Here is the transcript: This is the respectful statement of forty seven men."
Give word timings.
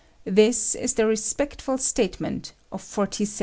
This 0.25 0.73
is 0.73 0.95
the 0.95 1.05
respectful 1.05 1.77
statement 1.77 2.53
of 2.71 2.81
forty 2.81 3.23
seven 3.23 3.37
men." 3.37 3.39